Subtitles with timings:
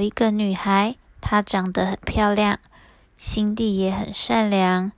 [0.00, 2.58] 有一个女孩，她长得很漂亮，
[3.18, 4.92] 心地也很善良，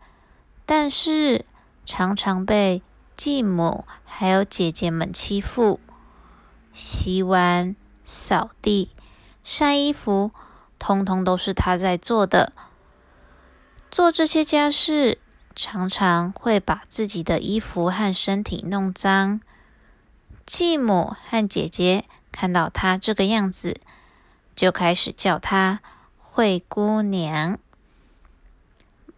[0.65, 1.45] 但是
[1.85, 2.83] 常常被
[3.17, 5.81] 继母还有姐姐们欺负。
[6.73, 8.93] 洗碗、扫地、
[9.43, 10.31] 晒衣服，
[10.79, 12.53] 通通都是她在做的。
[13.91, 15.19] 做这些家事，
[15.57, 19.41] 常常会把自己的衣服和身体弄脏。
[20.47, 23.81] 继母和姐姐看到她这个样子，
[24.55, 25.81] 就开始叫她
[26.19, 27.59] “灰姑娘”。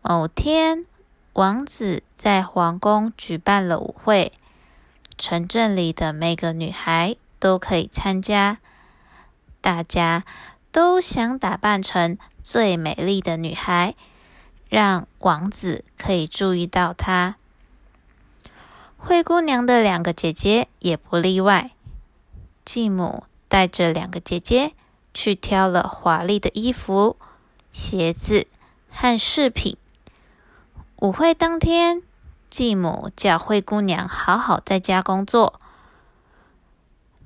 [0.03, 0.87] 某天，
[1.33, 4.33] 王子在皇宫举办了舞会，
[5.17, 8.59] 城镇里的每个女孩都可以参加，
[9.61, 10.25] 大家
[10.71, 13.95] 都想打扮成最美丽的女孩，
[14.69, 17.37] 让王子可以注意到她。
[18.99, 21.71] 灰姑娘的两个姐姐也不例外。
[22.65, 24.73] 继母带着两个姐姐
[25.15, 27.17] 去挑了华丽的衣服、
[27.73, 28.47] 鞋子
[28.91, 29.79] 和饰品。
[30.97, 32.03] 舞会当天，
[32.51, 35.61] 继母叫灰姑娘好好在家工作，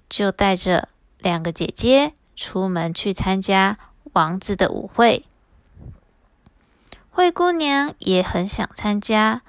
[0.08, 3.78] 就带着两个姐姐出门去参加
[4.12, 5.24] 王子的舞会。
[7.10, 9.42] 灰姑娘也很想参加，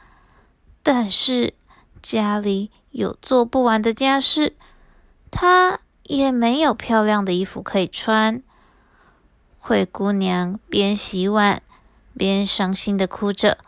[0.81, 1.53] 但是。
[2.01, 4.55] 家里有做不完的家事，
[5.31, 8.41] 她也没有漂亮的衣服可以穿。
[9.59, 11.61] 灰姑娘边洗碗
[12.17, 13.59] 边伤心的哭着。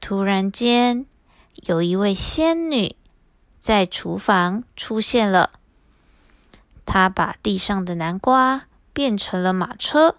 [0.00, 1.04] 突然间，
[1.66, 2.94] 有一位仙女
[3.58, 5.50] 在厨房出现了。
[6.84, 10.14] 她把地上的南瓜变成了马车，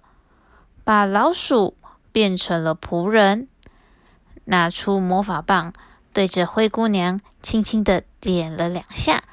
[0.83, 1.77] 把老鼠
[2.11, 3.47] 变成了仆人，
[4.43, 5.71] 拿出魔法棒。
[6.11, 9.23] 对着灰姑娘轻轻的点了两下，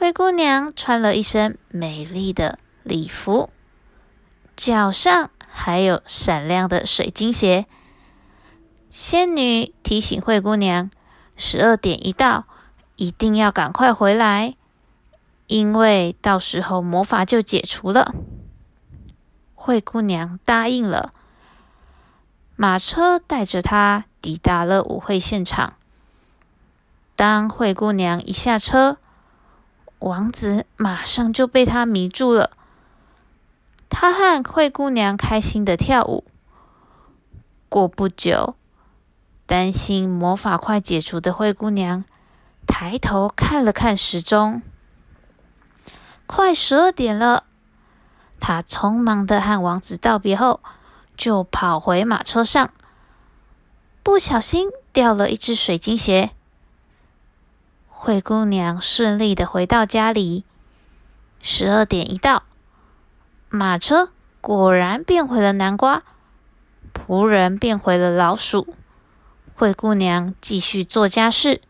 [0.00, 3.50] 灰姑娘穿了一身美丽的礼服，
[4.56, 7.66] 脚上还有闪亮的水晶鞋。
[8.90, 10.90] 仙女提醒灰姑娘，
[11.36, 12.46] 十二点一到，
[12.96, 14.54] 一定要赶快回来，
[15.48, 18.14] 因为到时候魔法就解除了。
[19.54, 21.12] 灰姑娘答应了，
[22.56, 24.06] 马车带着她。
[24.22, 25.74] 抵达了舞会现场。
[27.16, 28.98] 当灰姑娘一下车，
[30.00, 32.50] 王子马上就被她迷住了。
[33.88, 36.24] 他和灰姑娘开心的跳舞。
[37.68, 38.54] 过不久，
[39.46, 42.04] 担心魔法快解除的灰姑娘
[42.66, 44.62] 抬头看了看时钟，
[46.26, 47.44] 快十二点了。
[48.38, 50.60] 她匆忙的和王子道别后，
[51.16, 52.70] 就跑回马车上。
[54.02, 56.30] 不小心掉了一只水晶鞋，
[58.02, 60.44] 灰姑娘顺利的回到家里。
[61.42, 62.44] 十二点一到，
[63.50, 64.08] 马车
[64.40, 66.02] 果然变回了南瓜，
[66.94, 68.74] 仆人变回了老鼠。
[69.54, 71.60] 灰姑娘继续做家事，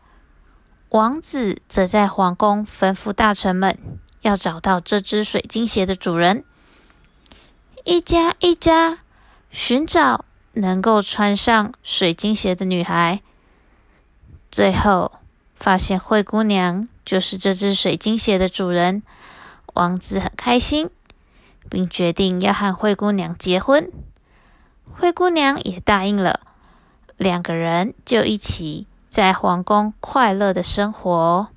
[0.91, 3.77] 王子则在皇宫吩咐大臣们
[4.21, 6.45] 要找到这只水晶鞋的主人，
[7.83, 8.99] 一家一家
[9.49, 10.23] 寻找。
[10.53, 13.21] 能够穿上水晶鞋的女孩，
[14.51, 15.20] 最后
[15.61, 19.03] 发现灰姑娘就是这只水晶鞋的主人。
[19.75, 20.89] 王子很开心，
[21.69, 23.89] 并决定要和灰姑娘结婚。
[24.91, 26.39] 灰姑娘也答应了，
[27.15, 31.49] 两个人就一起在皇宫快乐的生活。